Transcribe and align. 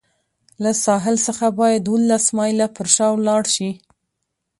له 0.63 0.71
ساحل 0.83 1.15
څخه 1.27 1.45
باید 1.59 1.83
اوولس 1.89 2.25
مایله 2.37 2.67
پر 2.75 2.87
شا 2.95 3.07
لاړ 3.27 3.43
شي. 3.55 3.69